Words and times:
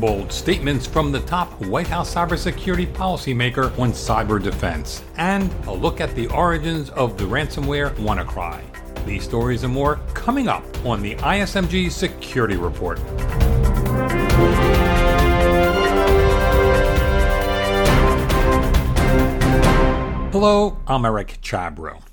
bold 0.00 0.30
statements 0.32 0.86
from 0.86 1.10
the 1.10 1.20
top 1.20 1.48
White 1.64 1.86
House 1.86 2.14
cybersecurity 2.14 2.86
policymaker 2.92 3.76
on 3.78 3.92
cyber 3.92 4.42
defense, 4.42 5.02
and 5.16 5.52
a 5.66 5.72
look 5.72 6.00
at 6.00 6.14
the 6.14 6.26
origins 6.28 6.90
of 6.90 7.16
the 7.16 7.24
ransomware 7.24 7.90
WannaCry. 7.96 8.62
These 9.06 9.24
stories 9.24 9.62
and 9.62 9.72
more 9.72 10.00
coming 10.14 10.48
up 10.48 10.64
on 10.84 11.02
the 11.02 11.14
ISMG 11.16 11.90
Security 11.90 12.56
Report. 12.56 12.98
Hello, 20.32 20.76
I'm 20.86 21.04
Eric 21.04 21.38
Chabrow. 21.40 22.05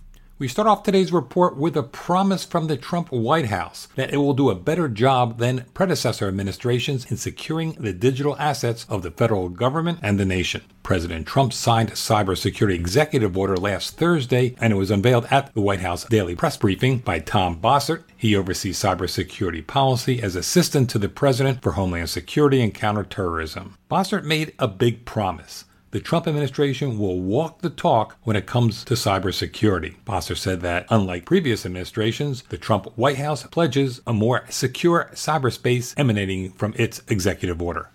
We 0.44 0.50
start 0.50 0.68
off 0.68 0.84
today's 0.84 1.14
report 1.14 1.56
with 1.56 1.78
a 1.78 1.84
promise 1.84 2.44
from 2.44 2.68
the 2.68 2.76
Trump 2.76 3.14
White 3.14 3.46
House 3.46 3.88
that 3.96 4.14
it 4.14 4.18
will 4.18 4.34
do 4.34 4.50
a 4.50 4.56
better 4.56 4.90
job 4.90 5.38
than 5.38 5.64
predecessor 5.74 6.28
administrations 6.28 7.10
in 7.10 7.16
securing 7.16 7.72
the 7.80 7.94
digital 7.94 8.36
assets 8.38 8.86
of 8.90 9.04
the 9.04 9.12
federal 9.12 9.48
government 9.48 10.00
and 10.02 10.20
the 10.20 10.26
nation. 10.26 10.62
President 10.84 11.26
Trump 11.26 11.54
signed 11.54 11.92
a 11.92 11.94
cybersecurity 11.94 12.74
executive 12.74 13.38
order 13.38 13.56
last 13.56 13.96
Thursday, 13.96 14.54
and 14.60 14.74
it 14.74 14.76
was 14.76 14.92
unveiled 14.92 15.28
at 15.32 15.54
the 15.54 15.62
White 15.62 15.80
House 15.80 16.04
daily 16.04 16.36
press 16.36 16.58
briefing 16.58 16.98
by 16.98 17.20
Tom 17.20 17.62
Bossert. 17.62 18.04
He 18.18 18.36
oversees 18.36 18.78
cybersecurity 18.78 19.66
policy 19.66 20.22
as 20.22 20.36
assistant 20.36 20.90
to 20.90 21.00
the 21.00 21.08
president 21.08 21.62
for 21.62 21.72
Homeland 21.72 22.10
Security 22.10 22.62
and 22.62 22.74
counterterrorism. 22.74 23.78
Bossert 23.90 24.26
made 24.26 24.52
a 24.60 24.68
big 24.68 25.06
promise 25.06 25.64
the 25.94 26.00
Trump 26.00 26.28
administration 26.28 26.98
will 26.98 27.22
walk 27.22 27.62
the 27.62 27.70
talk 27.70 28.18
when 28.24 28.36
it 28.36 28.48
comes 28.48 28.84
to 28.84 28.96
cybersecurity. 28.96 29.96
Bossert 30.06 30.38
said 30.38 30.62
that, 30.62 30.88
unlike 30.90 31.24
previous 31.24 31.68
administrations, 31.68 32.42
the 32.50 32.58
Trump 32.58 32.88
White 32.96 33.18
House 33.18 33.44
pledges 33.44 34.02
a 34.08 34.12
more 34.12 34.44
secure 34.50 35.12
cyberspace 35.14 35.94
emanating 35.96 36.52
from 36.54 36.74
its 36.78 37.04
executive 37.10 37.62
order. 37.62 37.92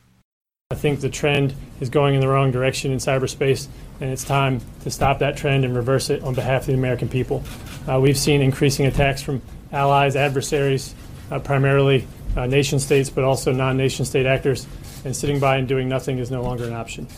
I 0.70 0.76
think 0.76 1.00
the 1.00 1.08
trend 1.08 1.54
is 1.80 1.90
going 1.90 2.14
in 2.14 2.20
the 2.20 2.28
wrong 2.28 2.52
direction 2.52 2.92
in 2.92 2.98
cyberspace, 2.98 3.66
and 4.00 4.12
it's 4.12 4.22
time 4.22 4.60
to 4.82 4.92
stop 4.92 5.18
that 5.18 5.36
trend 5.36 5.64
and 5.64 5.74
reverse 5.74 6.08
it 6.08 6.22
on 6.22 6.34
behalf 6.34 6.62
of 6.62 6.66
the 6.68 6.74
American 6.74 7.08
people. 7.08 7.42
Uh, 7.88 7.98
we've 7.98 8.18
seen 8.18 8.42
increasing 8.42 8.86
attacks 8.86 9.22
from 9.22 9.42
allies, 9.72 10.14
adversaries, 10.14 10.94
uh, 11.32 11.40
primarily 11.40 12.06
uh, 12.36 12.46
nation 12.46 12.78
states, 12.78 13.10
but 13.10 13.24
also 13.24 13.50
non 13.50 13.76
nation 13.76 14.04
state 14.04 14.24
actors, 14.24 14.68
and 15.04 15.16
sitting 15.16 15.40
by 15.40 15.56
and 15.56 15.66
doing 15.66 15.88
nothing 15.88 16.18
is 16.18 16.30
no 16.30 16.42
longer 16.42 16.64
an 16.64 16.74
option. 16.74 17.08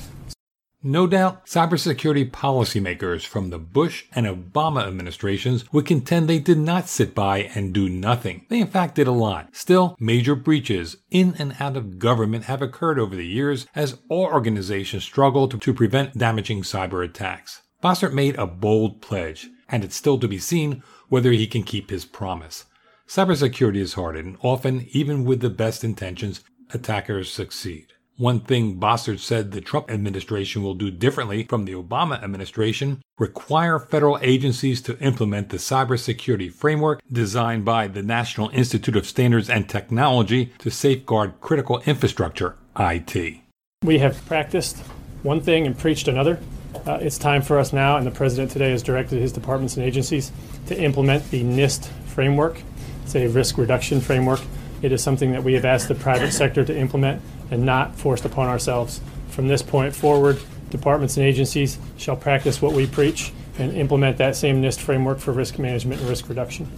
No 0.83 1.07
doubt, 1.07 1.45
cybersecurity 1.45 2.31
policymakers 2.31 3.27
from 3.27 3.51
the 3.51 3.59
Bush 3.59 4.05
and 4.15 4.25
Obama 4.27 4.87
administrations 4.87 5.71
would 5.75 5.85
contend 5.85 6.27
they 6.27 6.39
did 6.39 6.57
not 6.57 6.89
sit 6.89 7.15
by 7.15 7.51
and 7.55 7.75
do 7.75 7.91
nothing. 7.91 8.47
They 8.49 8.61
in 8.61 8.67
fact 8.67 8.95
did 8.95 9.07
a 9.07 9.13
lot. 9.13 9.55
Still, 9.55 9.95
major 10.01 10.35
breaches 10.35 10.97
in 11.11 11.35
and 11.39 11.55
out 11.61 11.77
of 11.77 11.99
government 11.99 12.45
have 12.45 12.63
occurred 12.63 12.99
over 12.99 13.15
the 13.15 13.27
years 13.27 13.67
as 13.75 13.99
all 14.09 14.25
organizations 14.25 15.05
struggle 15.05 15.49
to, 15.49 15.59
to 15.59 15.75
prevent 15.75 16.17
damaging 16.17 16.63
cyber 16.63 17.05
attacks. 17.05 17.61
Bossert 17.83 18.15
made 18.15 18.37
a 18.37 18.47
bold 18.47 19.03
pledge, 19.03 19.51
and 19.69 19.85
it's 19.85 19.97
still 19.97 20.19
to 20.19 20.29
be 20.29 20.39
seen 20.39 20.83
whether 21.11 21.31
he 21.31 21.47
can 21.47 21.63
keep 21.63 21.91
his 21.91 22.07
promise. 22.07 22.65
Cybersecurity 23.07 23.77
is 23.77 23.95
hard, 23.95 24.17
and 24.17 24.39
often, 24.41 24.87
even 24.93 25.27
with 25.27 25.41
the 25.41 25.51
best 25.51 25.85
intentions, 25.85 26.43
attackers 26.73 27.31
succeed. 27.31 27.89
One 28.21 28.41
thing 28.41 28.77
Bossert 28.77 29.19
said 29.19 29.51
the 29.51 29.63
Trump 29.63 29.91
administration 29.91 30.63
will 30.63 30.75
do 30.75 30.91
differently 30.91 31.45
from 31.45 31.65
the 31.65 31.73
Obama 31.73 32.23
administration 32.23 33.01
require 33.19 33.79
federal 33.79 34.19
agencies 34.21 34.83
to 34.83 34.99
implement 34.99 35.49
the 35.49 35.57
cybersecurity 35.57 36.53
framework 36.53 37.01
designed 37.11 37.65
by 37.65 37.89
the 37.89 38.03
National 38.03 38.51
Institute 38.51 38.95
of 38.95 39.07
Standards 39.07 39.49
and 39.49 39.71
Technology 39.71 40.53
to 40.59 40.71
safeguard 40.71 41.41
critical 41.41 41.81
infrastructure, 41.87 42.57
IT. 42.79 43.39
We 43.85 44.01
have 44.01 44.23
practiced 44.27 44.77
one 45.23 45.41
thing 45.41 45.67
and 45.67 45.79
preached 45.79 46.07
another. 46.07 46.39
Uh, 46.87 46.99
it's 47.01 47.17
time 47.17 47.41
for 47.41 47.59
us 47.59 47.73
now, 47.73 47.97
and 47.97 48.07
the 48.07 48.11
president 48.11 48.51
today 48.51 48.71
has 48.71 48.83
directed 48.83 49.19
his 49.19 49.33
departments 49.33 49.79
and 49.79 49.87
agencies 49.87 50.31
to 50.67 50.79
implement 50.79 51.25
the 51.31 51.43
NIST 51.43 51.87
framework. 52.09 52.61
It's 53.03 53.17
a 53.17 53.29
risk 53.29 53.57
reduction 53.57 53.99
framework. 53.99 54.41
It 54.83 54.93
is 54.93 55.03
something 55.03 55.33
that 55.33 55.45
we 55.45 55.55
have 55.55 55.65
asked 55.65 55.89
the 55.89 55.95
private 55.95 56.33
sector 56.33 56.65
to 56.65 56.77
implement 56.77 57.21
and 57.51 57.65
not 57.67 57.95
forced 57.97 58.25
upon 58.25 58.49
ourselves. 58.49 59.01
From 59.29 59.49
this 59.49 59.63
point 59.63 59.95
forward, 59.95 60.41
departments 60.71 61.17
and 61.17 61.27
agencies 61.27 61.79
shall 61.97 62.17
practice 62.17 62.63
what 62.63 62.73
we 62.73 62.87
preach 62.87 63.33
and 63.59 63.77
implement 63.77 64.17
that 64.19 64.37
same 64.37 64.63
NIST 64.63 64.81
framework 64.81 65.19
for 65.19 65.33
risk 65.33 65.59
management 65.59 66.01
and 66.01 66.09
risk 66.09 66.29
reduction. 66.29 66.71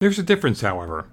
There's 0.00 0.18
a 0.18 0.22
difference, 0.22 0.62
however. 0.62 1.06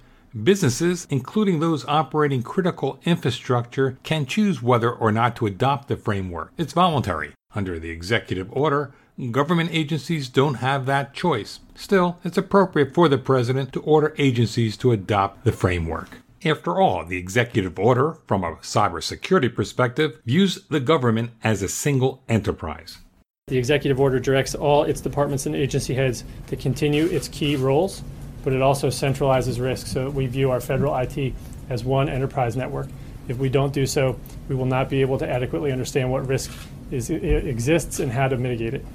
Businesses, 0.44 1.08
including 1.10 1.60
those 1.60 1.86
operating 1.88 2.44
critical 2.44 3.00
infrastructure, 3.04 3.98
can 4.04 4.26
choose 4.26 4.62
whether 4.62 4.92
or 4.92 5.12
not 5.12 5.36
to 5.36 5.48
adopt 5.48 5.88
the 5.88 5.98
framework. 5.98 6.52
It's 6.58 6.74
voluntary. 6.74 7.34
Under 7.56 7.80
the 7.80 7.90
executive 7.90 8.48
order, 8.52 8.94
government 9.32 9.70
agencies 9.74 10.30
don't 10.30 10.56
have 10.56 10.86
that 10.86 11.14
choice. 11.14 11.60
Still, 11.76 12.18
it's 12.24 12.38
appropriate 12.38 12.94
for 12.94 13.10
the 13.10 13.18
president 13.18 13.74
to 13.74 13.82
order 13.82 14.16
agencies 14.18 14.78
to 14.78 14.94
adopt 14.94 15.44
the 15.44 15.52
framework. 15.52 16.20
After 16.46 16.80
all, 16.80 17.06
the 17.06 17.18
executive 17.18 17.78
order, 17.78 18.18
from 18.26 18.46
a 18.46 18.56
cybersecurity 18.56 19.54
perspective, 19.54 20.22
views 20.26 20.64
the 20.70 20.80
government 20.80 21.32
as 21.44 21.62
a 21.62 21.68
single 21.68 22.24
enterprise. 22.30 23.00
The 23.48 23.58
executive 23.58 24.00
order 24.00 24.20
directs 24.20 24.56
all 24.56 24.84
its 24.84 25.02
departments 25.02 25.46
and 25.46 25.56
agency 25.56 25.94
heads 25.94 26.24
to 26.48 26.56
continue 26.56 27.08
its 27.08 27.28
key 27.28 27.58
roles, 27.58 28.04
but 28.46 28.54
it 28.54 28.62
also 28.62 28.88
centralizes 28.88 29.60
risk 29.60 29.88
so 29.88 30.10
we 30.10 30.28
view 30.28 30.50
our 30.50 30.62
federal 30.62 30.96
IT 30.96 31.34
as 31.70 31.84
one 31.84 32.08
enterprise 32.08 32.56
network. 32.56 32.88
If 33.28 33.38
we 33.38 33.50
don't 33.50 33.74
do 33.74 33.86
so, 33.86 34.18
we 34.48 34.56
will 34.56 34.66
not 34.66 34.90
be 34.90 35.02
able 35.02 35.18
to 35.18 35.30
adequately 35.30 35.74
understand 35.74 36.10
what 36.10 36.26
risk 36.26 36.52
is, 36.90 37.10
exists 37.10 38.00
and 38.00 38.12
how 38.12 38.30
to 38.30 38.38
mitigate 38.38 38.76
it. 38.76 38.86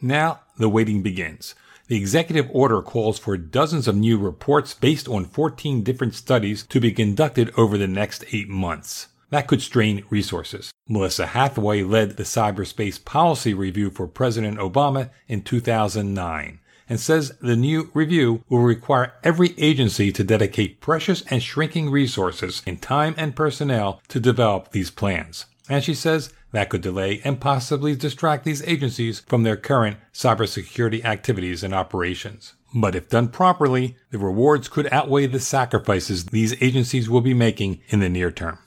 Now 0.00 0.40
the 0.58 0.68
waiting 0.68 1.02
begins. 1.02 1.54
The 1.86 1.96
executive 1.96 2.48
order 2.50 2.80
calls 2.80 3.18
for 3.18 3.36
dozens 3.36 3.86
of 3.86 3.96
new 3.96 4.18
reports 4.18 4.72
based 4.72 5.08
on 5.08 5.26
14 5.26 5.82
different 5.82 6.14
studies 6.14 6.66
to 6.68 6.80
be 6.80 6.92
conducted 6.92 7.52
over 7.58 7.76
the 7.76 7.86
next 7.86 8.24
eight 8.32 8.48
months. 8.48 9.08
That 9.30 9.46
could 9.46 9.60
strain 9.60 10.04
resources. 10.10 10.72
Melissa 10.88 11.26
Hathaway 11.26 11.82
led 11.82 12.16
the 12.16 12.22
cyberspace 12.22 13.04
policy 13.04 13.52
review 13.52 13.90
for 13.90 14.06
President 14.06 14.58
Obama 14.58 15.10
in 15.28 15.42
2009 15.42 16.60
and 16.88 17.00
says 17.00 17.36
the 17.40 17.56
new 17.56 17.90
review 17.94 18.44
will 18.48 18.60
require 18.60 19.14
every 19.22 19.54
agency 19.58 20.12
to 20.12 20.24
dedicate 20.24 20.80
precious 20.80 21.22
and 21.30 21.42
shrinking 21.42 21.90
resources 21.90 22.62
in 22.66 22.76
time 22.76 23.14
and 23.16 23.36
personnel 23.36 24.00
to 24.08 24.20
develop 24.20 24.70
these 24.70 24.90
plans. 24.90 25.46
And 25.68 25.82
she 25.82 25.94
says 25.94 26.32
that 26.54 26.68
could 26.68 26.80
delay 26.80 27.20
and 27.24 27.40
possibly 27.40 27.96
distract 27.96 28.44
these 28.44 28.62
agencies 28.62 29.20
from 29.26 29.42
their 29.42 29.56
current 29.56 29.96
cybersecurity 30.12 31.04
activities 31.04 31.64
and 31.64 31.74
operations. 31.74 32.54
But 32.72 32.94
if 32.94 33.08
done 33.08 33.28
properly, 33.28 33.96
the 34.12 34.18
rewards 34.18 34.68
could 34.68 34.86
outweigh 34.92 35.26
the 35.26 35.40
sacrifices 35.40 36.26
these 36.26 36.54
agencies 36.62 37.10
will 37.10 37.20
be 37.20 37.34
making 37.34 37.80
in 37.88 37.98
the 37.98 38.08
near 38.08 38.30
term. 38.30 38.60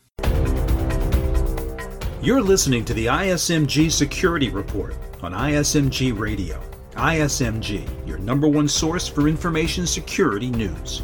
You're 2.21 2.41
listening 2.41 2.83
to 2.85 2.93
the 2.93 3.05
ISMG 3.05 3.89
Security 3.89 4.49
Report 4.49 4.93
on 5.21 5.31
ISMG 5.31 6.17
Radio. 6.17 6.61
ISMG, 6.95 7.87
your 8.05 8.17
number 8.17 8.49
one 8.49 8.67
source 8.67 9.07
for 9.07 9.29
information 9.29 9.87
security 9.87 10.49
news. 10.49 11.03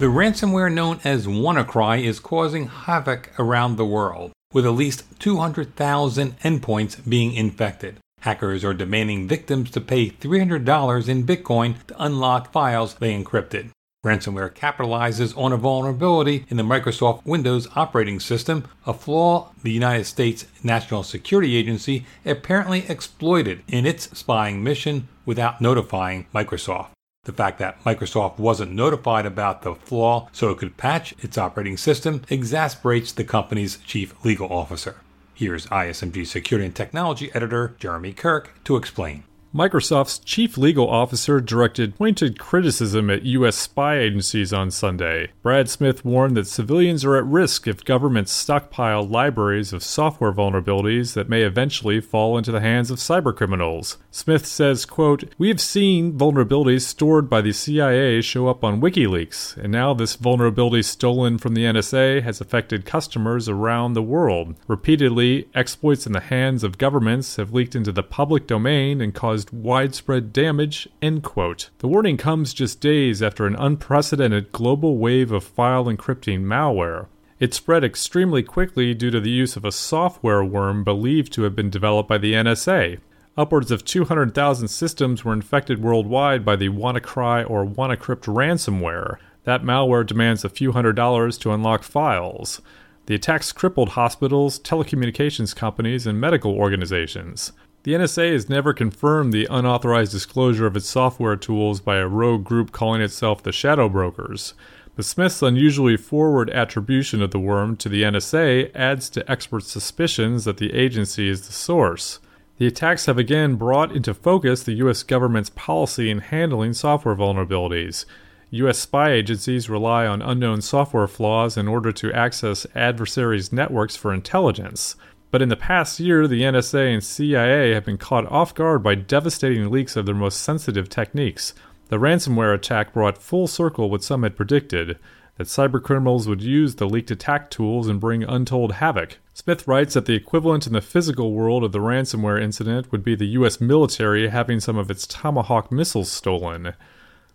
The 0.00 0.06
ransomware 0.06 0.72
known 0.72 0.98
as 1.04 1.28
WannaCry 1.28 2.02
is 2.02 2.18
causing 2.18 2.66
havoc 2.66 3.30
around 3.38 3.76
the 3.76 3.86
world 3.86 4.32
with 4.52 4.66
at 4.66 4.70
least 4.70 5.04
200,000 5.20 6.38
endpoints 6.40 7.08
being 7.08 7.32
infected. 7.34 7.98
Hackers 8.20 8.64
are 8.64 8.74
demanding 8.74 9.26
victims 9.26 9.70
to 9.70 9.80
pay 9.80 10.10
$300 10.10 11.08
in 11.08 11.24
Bitcoin 11.24 11.74
to 11.86 12.02
unlock 12.02 12.52
files 12.52 12.94
they 12.94 13.14
encrypted. 13.14 13.70
Ransomware 14.04 14.50
capitalizes 14.50 15.36
on 15.36 15.52
a 15.52 15.58
vulnerability 15.58 16.46
in 16.48 16.56
the 16.56 16.62
Microsoft 16.62 17.24
Windows 17.26 17.68
operating 17.76 18.18
system, 18.18 18.66
a 18.86 18.94
flaw 18.94 19.50
the 19.62 19.70
United 19.70 20.04
States 20.04 20.46
National 20.62 21.02
Security 21.02 21.56
Agency 21.56 22.06
apparently 22.24 22.88
exploited 22.88 23.62
in 23.68 23.84
its 23.84 24.16
spying 24.18 24.64
mission 24.64 25.08
without 25.26 25.60
notifying 25.60 26.26
Microsoft. 26.34 26.88
The 27.24 27.32
fact 27.34 27.58
that 27.58 27.84
Microsoft 27.84 28.38
wasn't 28.38 28.72
notified 28.72 29.26
about 29.26 29.60
the 29.60 29.74
flaw 29.74 30.30
so 30.32 30.48
it 30.48 30.56
could 30.56 30.78
patch 30.78 31.14
its 31.18 31.36
operating 31.36 31.76
system 31.76 32.22
exasperates 32.30 33.12
the 33.12 33.24
company's 33.24 33.76
chief 33.76 34.14
legal 34.24 34.50
officer. 34.50 34.96
Here's 35.34 35.66
ISMG 35.66 36.26
Security 36.26 36.64
and 36.64 36.74
Technology 36.74 37.30
editor 37.34 37.74
Jeremy 37.78 38.14
Kirk 38.14 38.54
to 38.64 38.76
explain. 38.76 39.24
Microsoft's 39.54 40.20
chief 40.20 40.56
legal 40.56 40.88
officer 40.88 41.40
directed 41.40 41.96
pointed 41.96 42.38
criticism 42.38 43.10
at 43.10 43.24
U.S. 43.24 43.56
spy 43.56 43.98
agencies 43.98 44.52
on 44.52 44.70
Sunday. 44.70 45.32
Brad 45.42 45.68
Smith 45.68 46.04
warned 46.04 46.36
that 46.36 46.46
civilians 46.46 47.04
are 47.04 47.16
at 47.16 47.24
risk 47.24 47.66
if 47.66 47.84
governments 47.84 48.30
stockpile 48.30 49.02
libraries 49.02 49.72
of 49.72 49.82
software 49.82 50.32
vulnerabilities 50.32 51.14
that 51.14 51.28
may 51.28 51.42
eventually 51.42 52.00
fall 52.00 52.38
into 52.38 52.52
the 52.52 52.60
hands 52.60 52.92
of 52.92 52.98
cybercriminals. 52.98 53.96
Smith 54.12 54.44
says, 54.44 54.84
quote, 54.84 55.22
We 55.38 55.48
have 55.48 55.60
seen 55.60 56.18
vulnerabilities 56.18 56.82
stored 56.82 57.30
by 57.30 57.40
the 57.40 57.52
CIA 57.52 58.20
show 58.20 58.48
up 58.48 58.64
on 58.64 58.80
WikiLeaks, 58.80 59.56
and 59.56 59.70
now 59.70 59.94
this 59.94 60.16
vulnerability 60.16 60.82
stolen 60.82 61.38
from 61.38 61.54
the 61.54 61.62
NSA 61.62 62.22
has 62.22 62.40
affected 62.40 62.84
customers 62.84 63.48
around 63.48 63.92
the 63.92 64.02
world. 64.02 64.56
Repeatedly, 64.66 65.48
exploits 65.54 66.08
in 66.08 66.12
the 66.12 66.18
hands 66.18 66.64
of 66.64 66.76
governments 66.76 67.36
have 67.36 67.54
leaked 67.54 67.76
into 67.76 67.92
the 67.92 68.02
public 68.02 68.48
domain 68.48 69.00
and 69.00 69.14
caused 69.14 69.52
widespread 69.52 70.32
damage, 70.32 70.88
end 71.00 71.22
quote. 71.22 71.70
The 71.78 71.88
warning 71.88 72.16
comes 72.16 72.52
just 72.52 72.80
days 72.80 73.22
after 73.22 73.46
an 73.46 73.54
unprecedented 73.54 74.50
global 74.50 74.98
wave 74.98 75.30
of 75.30 75.44
file 75.44 75.84
encrypting 75.84 76.40
malware. 76.40 77.06
It 77.38 77.54
spread 77.54 77.84
extremely 77.84 78.42
quickly 78.42 78.92
due 78.92 79.12
to 79.12 79.20
the 79.20 79.30
use 79.30 79.56
of 79.56 79.64
a 79.64 79.72
software 79.72 80.42
worm 80.42 80.82
believed 80.82 81.32
to 81.34 81.42
have 81.44 81.54
been 81.54 81.70
developed 81.70 82.08
by 82.08 82.18
the 82.18 82.34
NSA. 82.34 82.98
Upwards 83.40 83.70
of 83.70 83.86
200,000 83.86 84.68
systems 84.68 85.24
were 85.24 85.32
infected 85.32 85.82
worldwide 85.82 86.44
by 86.44 86.56
the 86.56 86.68
WannaCry 86.68 87.48
or 87.48 87.64
WannaCrypt 87.64 88.26
ransomware. 88.26 89.16
That 89.44 89.62
malware 89.62 90.06
demands 90.06 90.44
a 90.44 90.50
few 90.50 90.72
hundred 90.72 90.96
dollars 90.96 91.38
to 91.38 91.50
unlock 91.50 91.82
files. 91.82 92.60
The 93.06 93.14
attacks 93.14 93.50
crippled 93.52 93.90
hospitals, 93.90 94.60
telecommunications 94.60 95.56
companies, 95.56 96.06
and 96.06 96.20
medical 96.20 96.52
organizations. 96.52 97.52
The 97.84 97.94
NSA 97.94 98.30
has 98.30 98.50
never 98.50 98.74
confirmed 98.74 99.32
the 99.32 99.48
unauthorized 99.50 100.12
disclosure 100.12 100.66
of 100.66 100.76
its 100.76 100.90
software 100.90 101.36
tools 101.36 101.80
by 101.80 101.96
a 101.96 102.06
rogue 102.06 102.44
group 102.44 102.72
calling 102.72 103.00
itself 103.00 103.42
the 103.42 103.52
Shadow 103.52 103.88
Brokers. 103.88 104.52
But 104.96 105.06
Smith's 105.06 105.40
unusually 105.40 105.96
forward 105.96 106.50
attribution 106.50 107.22
of 107.22 107.30
the 107.30 107.40
worm 107.40 107.78
to 107.78 107.88
the 107.88 108.02
NSA 108.02 108.70
adds 108.74 109.08
to 109.08 109.30
expert 109.30 109.62
suspicions 109.62 110.44
that 110.44 110.58
the 110.58 110.74
agency 110.74 111.26
is 111.30 111.46
the 111.46 111.54
source. 111.54 112.20
The 112.60 112.66
attacks 112.66 113.06
have 113.06 113.16
again 113.16 113.54
brought 113.54 113.90
into 113.90 114.12
focus 114.12 114.62
the 114.62 114.74
U.S. 114.74 115.02
government's 115.02 115.48
policy 115.48 116.10
in 116.10 116.18
handling 116.18 116.74
software 116.74 117.16
vulnerabilities. 117.16 118.04
U.S. 118.50 118.78
spy 118.78 119.12
agencies 119.12 119.70
rely 119.70 120.06
on 120.06 120.20
unknown 120.20 120.60
software 120.60 121.06
flaws 121.06 121.56
in 121.56 121.66
order 121.66 121.90
to 121.92 122.12
access 122.12 122.66
adversaries' 122.74 123.50
networks 123.50 123.96
for 123.96 124.12
intelligence. 124.12 124.94
But 125.30 125.40
in 125.40 125.48
the 125.48 125.56
past 125.56 126.00
year, 126.00 126.28
the 126.28 126.42
NSA 126.42 126.92
and 126.92 127.02
CIA 127.02 127.72
have 127.72 127.86
been 127.86 127.96
caught 127.96 128.30
off 128.30 128.54
guard 128.54 128.82
by 128.82 128.94
devastating 128.94 129.70
leaks 129.70 129.96
of 129.96 130.04
their 130.04 130.14
most 130.14 130.42
sensitive 130.42 130.90
techniques. 130.90 131.54
The 131.88 131.96
ransomware 131.96 132.54
attack 132.54 132.92
brought 132.92 133.16
full 133.16 133.46
circle 133.46 133.88
what 133.88 134.04
some 134.04 134.22
had 134.22 134.36
predicted 134.36 134.98
that 135.38 135.46
cybercriminals 135.46 136.26
would 136.26 136.42
use 136.42 136.74
the 136.74 136.86
leaked 136.86 137.10
attack 137.10 137.48
tools 137.48 137.88
and 137.88 137.98
bring 137.98 138.22
untold 138.22 138.72
havoc. 138.72 139.16
Smith 139.42 139.66
writes 139.66 139.94
that 139.94 140.04
the 140.04 140.14
equivalent 140.14 140.66
in 140.66 140.74
the 140.74 140.82
physical 140.82 141.32
world 141.32 141.64
of 141.64 141.72
the 141.72 141.78
ransomware 141.78 142.38
incident 142.38 142.92
would 142.92 143.02
be 143.02 143.14
the 143.14 143.38
US 143.38 143.58
military 143.58 144.28
having 144.28 144.60
some 144.60 144.76
of 144.76 144.90
its 144.90 145.06
Tomahawk 145.06 145.72
missiles 145.72 146.12
stolen. 146.12 146.74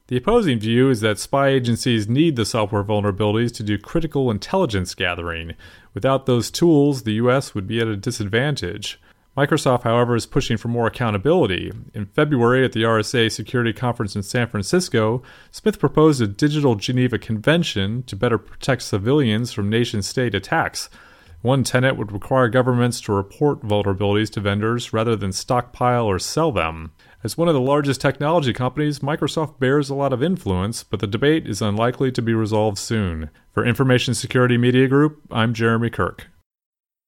The 0.06 0.18
opposing 0.18 0.60
view 0.60 0.92
is 0.92 1.02
that 1.02 1.18
spy 1.18 1.48
agencies 1.48 2.07
need 2.07 2.36
the 2.36 2.46
software 2.46 2.84
vulnerabilities 2.84 3.52
to 3.56 3.63
do 3.63 3.80
critical 3.80 4.30
intelligence 4.30 4.94
gathering. 4.94 5.54
Without 5.96 6.28
those 6.28 6.52
tools, 6.52 7.02
the 7.02 7.13
US 7.13 7.56
would 7.56 7.66
be 7.66 7.81
at 7.81 7.88
a 7.88 7.98
disadvantage. 7.98 9.02
Microsoft, 9.36 9.81
however, 9.81 10.16
is 10.16 10.28
pushing 10.28 10.57
for 10.57 10.68
more 10.68 10.86
accountability. 10.86 11.72
In 11.96 12.06
February 12.06 12.63
at 12.63 12.74
the 12.74 12.84
RSA 12.84 13.31
Security 13.31 13.74
Conference 13.74 14.16
in 14.16 14.22
San 14.22 14.46
Francisco, 14.46 15.24
Smith 15.50 15.80
proposed 15.80 16.22
a 16.22 16.28
digital 16.28 16.75
Geneva 16.75 17.18
Convention 17.18 18.04
to 18.04 18.16
better 18.16 18.38
protect 18.38 18.84
civilians 18.84 19.52
from 19.52 19.72
nation 19.72 20.04
state 20.04 20.36
attacks. 20.36 20.88
One 21.45 21.63
tenet 21.63 21.95
would 21.95 22.12
require 22.12 22.50
governments 22.50 23.00
to 23.01 23.13
report 23.13 23.62
vulnerabilities 23.62 24.31
to 24.31 24.39
vendors 24.39 24.92
rather 24.92 25.15
than 25.15 25.31
stockpile 25.31 26.07
or 26.07 26.18
sell 26.18 26.51
them. 26.51 26.92
As 27.24 27.38
one 27.38 27.47
of 27.47 27.53
the 27.53 27.62
largest 27.62 28.01
technology 28.01 28.51
companies, 28.51 28.97
Microsoft 28.97 29.59
bears 29.59 29.92
a 29.92 29.94
lot 29.94 30.12
of 30.12 30.24
influence, 30.24 30.83
but 30.83 31.01
the 31.01 31.06
debate 31.06 31.45
is 31.45 31.62
unlikely 31.62 32.12
to 32.13 32.21
be 32.24 32.33
resolved 32.33 32.80
soon. 32.80 33.30
For 33.53 33.63
Information 33.63 34.15
Security 34.15 34.57
Media 34.57 34.88
Group, 34.88 35.21
I'm 35.30 35.53
Jeremy 35.53 35.92
Kirk. 35.92 36.30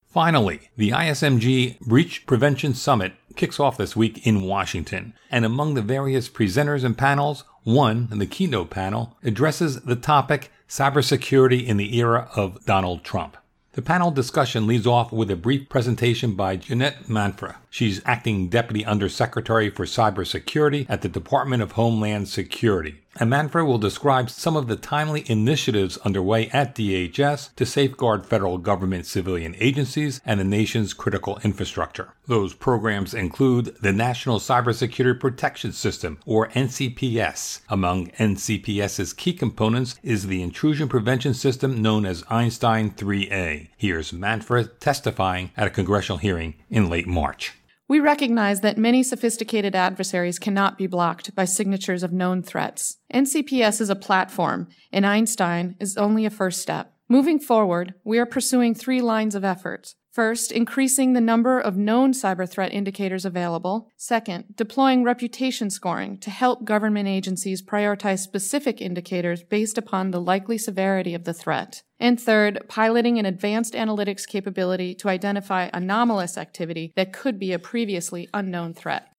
Finally, 0.05 0.69
the 0.77 0.91
ISMG 0.91 1.79
Breach 1.79 2.27
Prevention 2.27 2.75
Summit 2.75 3.13
kicks 3.35 3.59
off 3.59 3.75
this 3.75 3.95
week 3.95 4.27
in 4.27 4.43
Washington, 4.43 5.15
and 5.31 5.45
among 5.45 5.73
the 5.73 5.81
various 5.81 6.29
presenters 6.29 6.83
and 6.83 6.95
panels, 6.95 7.43
one, 7.63 8.07
in 8.11 8.19
the 8.19 8.27
keynote 8.27 8.69
panel, 8.69 9.17
addresses 9.23 9.81
the 9.81 9.95
topic 9.95 10.51
cybersecurity 10.69 11.65
in 11.65 11.77
the 11.77 11.97
era 11.97 12.29
of 12.35 12.63
Donald 12.65 13.03
Trump. 13.03 13.35
The 13.77 13.83
panel 13.83 14.09
discussion 14.09 14.65
leads 14.65 14.87
off 14.87 15.11
with 15.11 15.29
a 15.29 15.35
brief 15.35 15.69
presentation 15.69 16.33
by 16.33 16.55
Jeanette 16.55 17.03
Manfra. 17.03 17.57
She's 17.69 18.01
acting 18.05 18.49
Deputy 18.49 18.83
Undersecretary 18.83 19.69
for 19.69 19.85
Cybersecurity 19.85 20.87
at 20.89 21.03
the 21.03 21.07
Department 21.07 21.61
of 21.61 21.73
Homeland 21.73 22.27
Security. 22.27 22.95
And 23.19 23.31
Manfra 23.31 23.65
will 23.65 23.79
describe 23.79 24.29
some 24.29 24.55
of 24.55 24.67
the 24.67 24.75
timely 24.75 25.23
initiatives 25.25 25.97
underway 25.97 26.49
at 26.49 26.75
DHS 26.75 27.55
to 27.55 27.65
safeguard 27.65 28.27
federal 28.27 28.59
government 28.59 29.07
civilian 29.07 29.55
agencies 29.57 30.21
and 30.23 30.39
the 30.39 30.43
nation's 30.43 30.93
critical 30.93 31.39
infrastructure. 31.43 32.13
Those 32.27 32.53
programs 32.53 33.15
include 33.15 33.75
the 33.81 33.91
National 33.91 34.39
Cybersecurity 34.39 35.19
Protection 35.19 35.71
System, 35.71 36.19
or 36.25 36.49
NCPS. 36.49 37.61
Among 37.69 38.11
NCPS's 38.11 39.13
key 39.13 39.33
components 39.33 39.95
is 40.03 40.27
the 40.27 40.43
intrusion 40.43 40.87
prevention 40.87 41.33
system 41.33 41.81
known 41.81 42.05
as 42.05 42.23
Einstein 42.29 42.91
3A. 42.91 43.69
Here's 43.77 44.11
Manfra 44.11 44.69
testifying 44.79 45.51
at 45.57 45.67
a 45.67 45.71
congressional 45.71 46.19
hearing 46.19 46.53
in 46.69 46.89
late 46.89 47.07
March. 47.07 47.53
We 47.89 48.01
recognize 48.01 48.59
that 48.61 48.77
many 48.77 49.01
sophisticated 49.01 49.73
adversaries 49.73 50.39
cannot 50.39 50.77
be 50.77 50.87
blocked 50.87 51.33
by 51.35 51.45
signatures 51.45 52.03
of 52.03 52.11
known 52.11 52.43
threats. 52.43 52.97
NCPS 53.13 53.79
is 53.79 53.89
a 53.89 53.95
platform, 53.95 54.67
and 54.91 55.05
Einstein 55.05 55.77
is 55.79 55.95
only 55.95 56.25
a 56.25 56.29
first 56.29 56.61
step. 56.61 56.93
Moving 57.07 57.39
forward, 57.39 57.93
we 58.03 58.19
are 58.19 58.25
pursuing 58.25 58.75
three 58.75 58.99
lines 58.99 59.35
of 59.35 59.45
effort. 59.45 59.95
First, 60.17 60.51
increasing 60.51 61.13
the 61.13 61.21
number 61.21 61.59
of 61.59 61.77
known 61.77 62.11
cyber 62.11 62.49
threat 62.49 62.73
indicators 62.73 63.23
available. 63.23 63.91
Second, 63.97 64.45
deploying 64.55 65.03
reputation 65.03 65.69
scoring 65.69 66.17
to 66.21 66.31
help 66.31 66.65
government 66.65 67.07
agencies 67.07 67.61
prioritize 67.61 68.21
specific 68.21 68.81
indicators 68.81 69.43
based 69.43 69.77
upon 69.77 70.09
the 70.09 70.19
likely 70.19 70.57
severity 70.57 71.13
of 71.13 71.25
the 71.25 71.35
threat. 71.35 71.83
And 71.99 72.19
third, 72.19 72.61
piloting 72.67 73.19
an 73.19 73.27
advanced 73.27 73.75
analytics 73.75 74.25
capability 74.25 74.95
to 74.95 75.07
identify 75.07 75.69
anomalous 75.71 76.35
activity 76.35 76.93
that 76.95 77.13
could 77.13 77.37
be 77.37 77.53
a 77.53 77.59
previously 77.59 78.27
unknown 78.33 78.73
threat. 78.73 79.09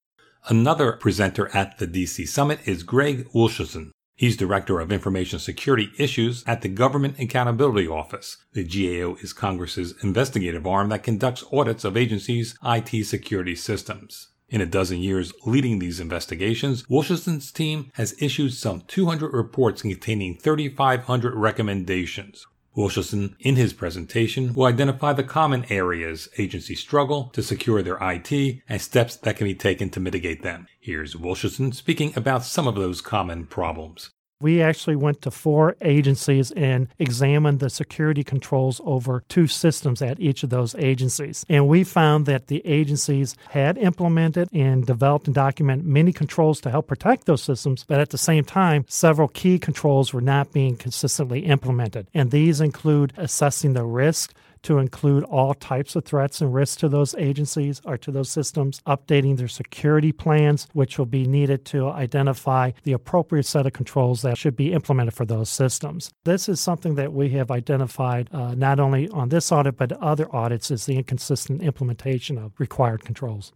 Another 0.49 0.95
presenter 0.95 1.49
at 1.55 1.79
the 1.79 1.87
DC 1.87 2.27
Summit 2.27 2.59
is 2.65 2.83
Greg 2.83 3.29
Wilshusen. 3.33 3.93
He's 4.19 4.37
Director 4.37 4.81
of 4.81 4.91
Information 4.91 5.39
Security 5.39 5.93
Issues 5.97 6.43
at 6.45 6.63
the 6.63 6.69
Government 6.69 7.21
Accountability 7.21 7.87
Office. 7.87 8.37
The 8.53 8.65
GAO 8.65 9.15
is 9.23 9.33
Congress's 9.33 9.95
investigative 10.03 10.67
arm 10.67 10.89
that 10.89 11.05
conducts 11.05 11.45
audits 11.53 11.85
of 11.85 11.97
agencies' 11.97 12.59
IT 12.65 13.07
security 13.07 13.55
systems. 13.55 14.31
In 14.49 14.61
a 14.61 14.67
dozen 14.67 14.99
years 14.99 15.33
leading 15.47 15.79
these 15.79 16.01
investigations, 16.01 16.83
Wilshusen's 16.91 17.53
team 17.53 17.93
has 17.95 18.21
issued 18.21 18.55
some 18.55 18.83
200 18.89 19.33
reports 19.33 19.83
containing 19.83 20.37
3,500 20.37 21.37
recommendations. 21.37 22.45
Wilshusen, 22.79 23.35
in 23.41 23.57
his 23.57 23.73
presentation, 23.73 24.55
will 24.55 24.67
identify 24.67 25.13
the 25.13 25.25
common 25.25 25.67
areas 25.69 26.29
agencies 26.39 26.79
struggle 26.79 27.25
to 27.33 27.43
secure 27.43 27.83
their 27.83 27.99
IT 28.01 28.63
and 28.69 28.81
steps 28.81 29.17
that 29.17 29.37
can 29.37 29.49
be 29.49 29.55
taken 29.57 29.91
to 29.91 29.99
mitigate 29.99 30.45
them. 30.45 30.69
Here's 30.79 31.17
Wilshusen 31.17 31.75
speaking 31.75 32.13
about 32.15 32.45
some 32.45 32.69
of 32.69 32.77
those 32.77 33.01
common 33.01 33.47
problems. 33.47 34.11
We 34.41 34.63
actually 34.63 34.95
went 34.95 35.21
to 35.23 35.33
four 35.33 35.75
agencies 35.81 36.53
and 36.53 36.87
examined 37.01 37.59
the 37.59 37.69
security 37.69 38.23
controls 38.23 38.81
over 38.85 39.25
two 39.29 39.49
systems 39.49 40.01
at 40.01 40.21
each 40.21 40.45
of 40.45 40.51
those 40.51 40.77
agencies. 40.77 41.45
And 41.49 41.67
we 41.67 41.83
found 41.83 42.25
that 42.27 42.47
the 42.47 42.65
agencies 42.65 43.35
had 43.49 43.77
implemented 43.77 44.49
and 44.53 44.87
developed 44.87 45.27
and 45.27 45.35
documented 45.35 45.87
many 45.87 46.13
controls 46.13 46.61
to 46.61 46.71
help 46.71 46.87
protect 46.87 47.25
those 47.27 47.43
systems, 47.43 47.85
but 47.89 47.99
at 47.99 48.11
the 48.11 48.19
same 48.19 48.45
time, 48.45 48.85
several 48.87 49.27
key 49.27 49.59
controls 49.59 50.15
were 50.15 50.21
not 50.21 50.53
being 50.53 50.77
consistently 50.77 51.41
implemented. 51.41 52.07
And 52.15 52.31
these 52.31 52.61
include 52.61 53.15
assessing 53.17 53.73
the 53.73 53.85
risk 53.85 54.35
to 54.63 54.79
include 54.79 55.25
all 55.25 55.55
types 55.55 55.97
of 55.97 56.05
threats 56.05 56.41
and 56.41 56.55
risks 56.55 56.77
to 56.77 56.89
those 56.89 57.15
agencies 57.17 57.81
or 57.85 57.97
to 57.99 58.11
those 58.11 58.29
systems, 58.29 58.81
updating 58.87 59.37
their 59.37 59.49
security 59.49 60.13
plans, 60.13 60.69
which 60.73 60.99
will 60.99 61.07
be 61.07 61.27
needed 61.27 61.65
to 61.67 61.89
identify 61.89 62.73
the 62.83 62.93
appropriate 62.93 63.47
set 63.47 63.67
of 63.67 63.73
controls 63.73 64.23
that 64.23 64.39
should 64.39 64.57
be 64.57 64.73
implemented 64.73 65.15
for 65.15 65.25
those 65.25 65.49
systems. 65.49 66.11
This 66.25 66.49
is 66.49 66.61
something 66.61 66.95
that 66.97 67.13
we 67.13 67.31
have 67.31 67.51
identified 67.51 68.29
uh, 68.33 68.55
not 68.55 68.81
only 68.81 69.09
on 69.09 69.29
this 69.29 69.51
audit 69.53 69.77
but 69.77 69.93
other 69.93 70.35
audits 70.35 70.71
is 70.71 70.87
the 70.87 70.97
inconsistent 70.97 71.63
implementation 71.63 72.39
of 72.39 72.53
required 72.59 73.05
controls. 73.05 73.53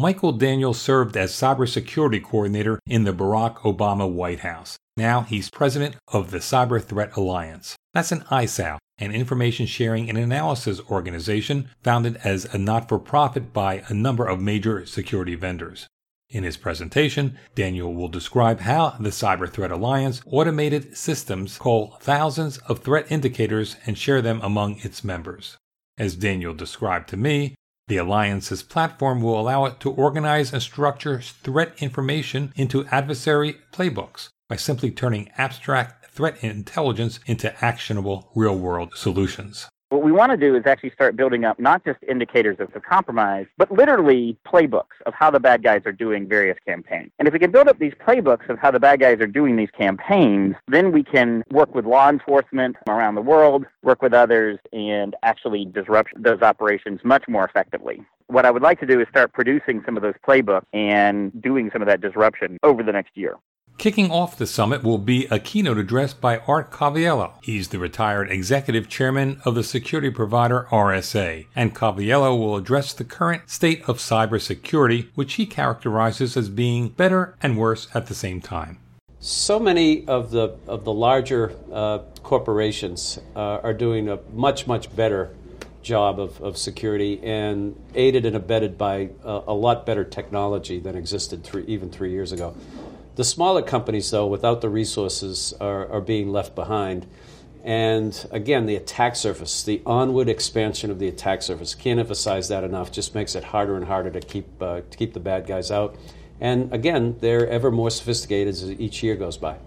Michael 0.00 0.32
Daniel 0.32 0.72
served 0.72 1.14
as 1.14 1.30
cybersecurity 1.30 2.24
coordinator 2.24 2.80
in 2.86 3.04
the 3.04 3.12
Barack 3.12 3.56
Obama 3.58 4.10
White 4.10 4.40
House. 4.40 4.78
Now 4.96 5.20
he's 5.22 5.50
president 5.50 5.96
of 6.08 6.30
the 6.30 6.38
Cyber 6.38 6.82
Threat 6.82 7.14
Alliance. 7.16 7.76
That's 7.92 8.10
an 8.10 8.20
ISAO, 8.30 8.78
an 9.00 9.12
information 9.12 9.66
sharing 9.66 10.08
and 10.08 10.16
analysis 10.16 10.80
organization 10.90 11.68
founded 11.82 12.16
as 12.22 12.44
a 12.54 12.58
not 12.58 12.88
for 12.88 12.98
profit 12.98 13.52
by 13.52 13.82
a 13.88 13.94
number 13.94 14.26
of 14.26 14.40
major 14.40 14.86
security 14.86 15.34
vendors. 15.34 15.88
In 16.28 16.44
his 16.44 16.56
presentation, 16.56 17.36
Daniel 17.56 17.92
will 17.92 18.06
describe 18.06 18.60
how 18.60 18.90
the 19.00 19.10
Cyber 19.10 19.50
Threat 19.50 19.72
Alliance 19.72 20.22
automated 20.26 20.96
systems 20.96 21.58
call 21.58 21.96
thousands 22.00 22.58
of 22.58 22.78
threat 22.80 23.10
indicators 23.10 23.76
and 23.84 23.98
share 23.98 24.22
them 24.22 24.40
among 24.40 24.78
its 24.80 25.02
members. 25.02 25.56
As 25.98 26.14
Daniel 26.14 26.54
described 26.54 27.08
to 27.08 27.16
me, 27.16 27.56
the 27.88 27.96
Alliance's 27.96 28.62
platform 28.62 29.20
will 29.20 29.40
allow 29.40 29.64
it 29.64 29.80
to 29.80 29.90
organize 29.90 30.52
and 30.52 30.62
structure 30.62 31.20
threat 31.20 31.74
information 31.82 32.52
into 32.54 32.86
adversary 32.86 33.56
playbooks 33.72 34.28
by 34.48 34.54
simply 34.54 34.92
turning 34.92 35.28
abstract 35.36 35.99
threat 36.12 36.42
intelligence 36.42 37.20
into 37.26 37.52
actionable 37.64 38.30
real 38.34 38.56
world 38.56 38.92
solutions. 38.94 39.68
What 39.90 40.04
we 40.04 40.12
want 40.12 40.30
to 40.30 40.36
do 40.36 40.54
is 40.54 40.62
actually 40.66 40.90
start 40.90 41.16
building 41.16 41.44
up 41.44 41.58
not 41.58 41.84
just 41.84 41.98
indicators 42.08 42.58
of 42.60 42.72
the 42.72 42.78
compromise, 42.78 43.46
but 43.58 43.72
literally 43.72 44.38
playbooks 44.46 44.94
of 45.04 45.14
how 45.14 45.32
the 45.32 45.40
bad 45.40 45.64
guys 45.64 45.82
are 45.84 45.90
doing 45.90 46.28
various 46.28 46.56
campaigns. 46.64 47.10
And 47.18 47.26
if 47.26 47.32
we 47.34 47.40
can 47.40 47.50
build 47.50 47.66
up 47.66 47.80
these 47.80 47.94
playbooks 47.94 48.48
of 48.48 48.56
how 48.56 48.70
the 48.70 48.78
bad 48.78 49.00
guys 49.00 49.18
are 49.18 49.26
doing 49.26 49.56
these 49.56 49.70
campaigns, 49.76 50.54
then 50.68 50.92
we 50.92 51.02
can 51.02 51.42
work 51.50 51.74
with 51.74 51.86
law 51.86 52.08
enforcement 52.08 52.76
around 52.88 53.16
the 53.16 53.20
world, 53.20 53.64
work 53.82 54.00
with 54.00 54.14
others, 54.14 54.60
and 54.72 55.16
actually 55.24 55.64
disrupt 55.64 56.10
those 56.16 56.40
operations 56.40 57.00
much 57.02 57.24
more 57.26 57.44
effectively. 57.44 58.00
What 58.28 58.46
I 58.46 58.52
would 58.52 58.62
like 58.62 58.78
to 58.78 58.86
do 58.86 59.00
is 59.00 59.08
start 59.10 59.32
producing 59.32 59.82
some 59.84 59.96
of 59.96 60.04
those 60.04 60.14
playbooks 60.24 60.66
and 60.72 61.32
doing 61.42 61.68
some 61.72 61.82
of 61.82 61.88
that 61.88 62.00
disruption 62.00 62.58
over 62.62 62.84
the 62.84 62.92
next 62.92 63.16
year. 63.16 63.34
Kicking 63.80 64.10
off 64.10 64.36
the 64.36 64.46
summit 64.46 64.82
will 64.82 64.98
be 64.98 65.26
a 65.30 65.38
keynote 65.38 65.78
address 65.78 66.12
by 66.12 66.36
Art 66.46 66.70
Coviello. 66.70 67.32
He's 67.42 67.68
the 67.68 67.78
retired 67.78 68.30
executive 68.30 68.90
chairman 68.90 69.40
of 69.46 69.54
the 69.54 69.62
security 69.64 70.10
provider 70.10 70.66
RSA, 70.70 71.46
and 71.56 71.74
Coviello 71.74 72.38
will 72.38 72.56
address 72.56 72.92
the 72.92 73.04
current 73.04 73.48
state 73.48 73.82
of 73.88 73.96
cybersecurity, 73.96 75.08
which 75.14 75.32
he 75.36 75.46
characterizes 75.46 76.36
as 76.36 76.50
being 76.50 76.90
better 76.90 77.34
and 77.42 77.56
worse 77.56 77.88
at 77.94 78.08
the 78.08 78.14
same 78.14 78.42
time. 78.42 78.76
So 79.18 79.58
many 79.58 80.06
of 80.06 80.30
the 80.30 80.58
of 80.66 80.84
the 80.84 80.92
larger 80.92 81.56
uh, 81.72 82.00
corporations 82.22 83.18
uh, 83.34 83.60
are 83.62 83.72
doing 83.72 84.10
a 84.10 84.18
much 84.34 84.66
much 84.66 84.94
better 84.94 85.34
job 85.82 86.20
of, 86.20 86.38
of 86.42 86.58
security 86.58 87.18
and 87.22 87.74
aided 87.94 88.26
and 88.26 88.36
abetted 88.36 88.76
by 88.76 89.08
a, 89.24 89.40
a 89.46 89.54
lot 89.54 89.86
better 89.86 90.04
technology 90.04 90.78
than 90.78 90.94
existed 90.94 91.42
three, 91.42 91.64
even 91.64 91.90
three 91.90 92.10
years 92.10 92.32
ago. 92.32 92.54
The 93.16 93.24
smaller 93.24 93.62
companies, 93.62 94.10
though, 94.10 94.26
without 94.26 94.60
the 94.60 94.68
resources, 94.68 95.52
are, 95.60 95.86
are 95.90 96.00
being 96.00 96.30
left 96.30 96.54
behind. 96.54 97.06
And 97.62 98.26
again, 98.30 98.66
the 98.66 98.76
attack 98.76 99.16
surface, 99.16 99.62
the 99.62 99.82
onward 99.84 100.28
expansion 100.28 100.90
of 100.90 100.98
the 100.98 101.08
attack 101.08 101.42
surface, 101.42 101.74
can't 101.74 102.00
emphasize 102.00 102.48
that 102.48 102.64
enough. 102.64 102.90
Just 102.90 103.14
makes 103.14 103.34
it 103.34 103.44
harder 103.44 103.76
and 103.76 103.84
harder 103.84 104.10
to 104.10 104.20
keep 104.20 104.46
uh, 104.62 104.80
to 104.88 104.96
keep 104.96 105.12
the 105.12 105.20
bad 105.20 105.46
guys 105.46 105.70
out. 105.70 105.96
And 106.40 106.72
again, 106.72 107.16
they're 107.20 107.46
ever 107.48 107.70
more 107.70 107.90
sophisticated 107.90 108.54
as 108.54 108.70
each 108.70 109.02
year 109.02 109.14
goes 109.14 109.36
by. 109.36 109.58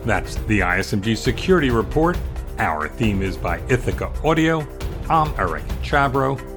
That's 0.06 0.36
the 0.36 0.60
ISMG 0.60 1.18
Security 1.18 1.72
Report. 1.72 2.16
Our 2.60 2.88
theme 2.88 3.24
is 3.24 3.38
by 3.38 3.60
Ithaca 3.70 4.14
Audio. 4.24 4.68
I'm 5.10 5.34
Eric 5.40 5.64
Chabrow. 5.82 6.57